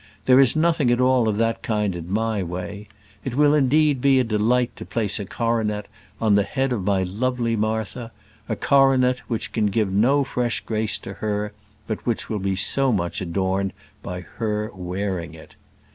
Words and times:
There 0.25 0.39
is 0.39 0.55
nothing 0.55 0.89
at 0.89 0.99
all 0.99 1.27
of 1.27 1.37
that 1.37 1.61
kind 1.61 1.95
in 1.95 2.11
my 2.11 2.41
way. 2.41 2.87
It 3.23 3.35
will 3.35 3.53
indeed 3.53 4.01
be 4.01 4.19
a 4.19 4.23
delight 4.23 4.75
to 4.77 4.83
place 4.83 5.19
a 5.19 5.25
coronet 5.27 5.85
on 6.19 6.33
the 6.33 6.41
head 6.41 6.73
of 6.73 6.83
my 6.83 7.03
lovely 7.03 7.55
Martha: 7.55 8.11
a 8.49 8.55
coronet 8.55 9.19
which 9.27 9.51
can 9.51 9.67
give 9.67 9.91
no 9.93 10.23
fresh 10.23 10.61
grace 10.61 10.97
to 10.97 11.13
her, 11.21 11.53
but 11.85 12.03
which 12.03 12.31
will 12.31 12.39
be 12.39 12.55
so 12.55 12.91
much 12.91 13.21
adorned 13.21 13.73
by 14.01 14.21
her 14.21 14.71
wearing 14.73 15.35
it. 15.35 15.55